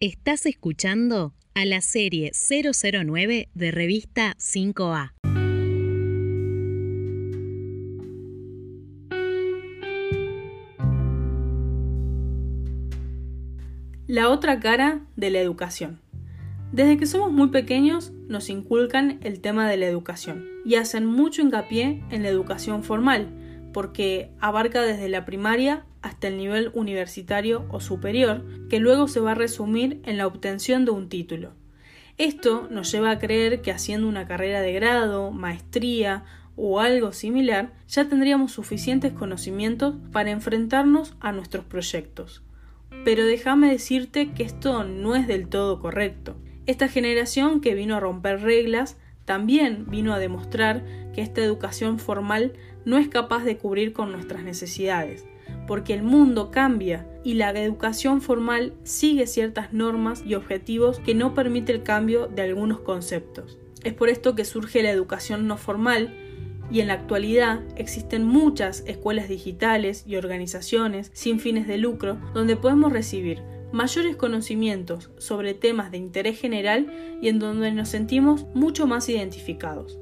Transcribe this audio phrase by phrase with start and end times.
[0.00, 5.14] Estás escuchando a la serie 009 de revista 5A.
[14.06, 16.00] La otra cara de la educación.
[16.70, 21.42] Desde que somos muy pequeños nos inculcan el tema de la educación y hacen mucho
[21.42, 27.80] hincapié en la educación formal, porque abarca desde la primaria hasta el nivel universitario o
[27.80, 31.52] superior, que luego se va a resumir en la obtención de un título.
[32.18, 36.24] Esto nos lleva a creer que haciendo una carrera de grado, maestría
[36.56, 42.42] o algo similar, ya tendríamos suficientes conocimientos para enfrentarnos a nuestros proyectos.
[43.04, 46.36] Pero déjame decirte que esto no es del todo correcto.
[46.66, 48.96] Esta generación que vino a romper reglas
[49.28, 50.82] también vino a demostrar
[51.12, 52.54] que esta educación formal
[52.86, 55.26] no es capaz de cubrir con nuestras necesidades,
[55.66, 61.34] porque el mundo cambia y la educación formal sigue ciertas normas y objetivos que no
[61.34, 63.58] permite el cambio de algunos conceptos.
[63.84, 66.16] Es por esto que surge la educación no formal
[66.70, 72.56] y en la actualidad existen muchas escuelas digitales y organizaciones sin fines de lucro donde
[72.56, 73.42] podemos recibir
[73.72, 79.98] mayores conocimientos sobre temas de interés general y en donde nos sentimos mucho más identificados.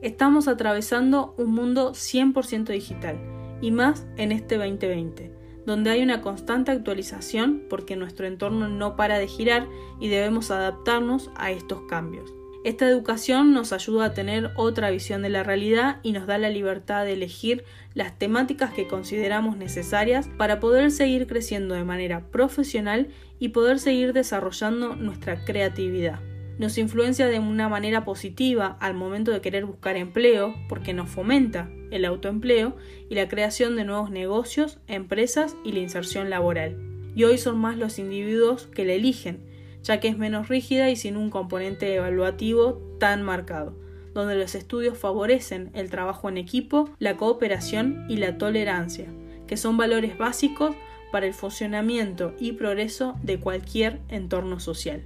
[0.00, 3.18] Estamos atravesando un mundo 100% digital
[3.60, 5.32] y más en este 2020,
[5.66, 9.68] donde hay una constante actualización porque nuestro entorno no para de girar
[10.00, 12.32] y debemos adaptarnos a estos cambios.
[12.62, 16.50] Esta educación nos ayuda a tener otra visión de la realidad y nos da la
[16.50, 23.08] libertad de elegir las temáticas que consideramos necesarias para poder seguir creciendo de manera profesional
[23.38, 26.20] y poder seguir desarrollando nuestra creatividad.
[26.58, 31.70] Nos influencia de una manera positiva al momento de querer buscar empleo porque nos fomenta
[31.90, 32.76] el autoempleo
[33.08, 36.76] y la creación de nuevos negocios, empresas y la inserción laboral.
[37.14, 39.49] Y hoy son más los individuos que la eligen,
[39.82, 43.76] ya que es menos rígida y sin un componente evaluativo tan marcado,
[44.14, 49.06] donde los estudios favorecen el trabajo en equipo, la cooperación y la tolerancia,
[49.46, 50.74] que son valores básicos
[51.12, 55.04] para el funcionamiento y progreso de cualquier entorno social.